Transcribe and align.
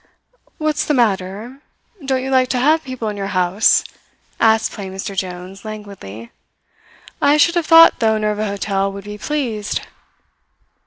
"What's 0.57 0.83
the 0.83 0.95
matter? 0.95 1.61
Don't 2.03 2.23
you 2.23 2.31
like 2.31 2.47
to 2.49 2.57
have 2.57 2.83
people 2.83 3.07
in 3.09 3.17
your 3.17 3.27
house?" 3.37 3.83
asked 4.39 4.71
plain 4.71 4.95
Mr. 4.95 5.15
Jones 5.15 5.63
languidly. 5.63 6.31
"I 7.21 7.37
should 7.37 7.53
have 7.53 7.67
thought 7.67 7.99
the 7.99 8.07
owner 8.07 8.31
of 8.31 8.39
a 8.39 8.47
hotel 8.47 8.91
would 8.91 9.03
be 9.03 9.19
pleased." 9.19 9.81